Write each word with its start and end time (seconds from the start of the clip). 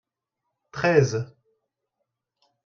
treize. 0.71 1.15